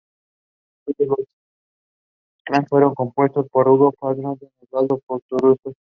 Todos 0.83 1.09
los 1.19 1.27
temas 2.47 2.65
fueron 2.67 2.95
compuestos 2.95 3.47
por 3.51 3.69
Hugo 3.69 3.93
Fattoruso 3.99 4.45
y 4.49 4.65
Osvaldo 4.65 4.99
Fattoruso. 5.05 5.75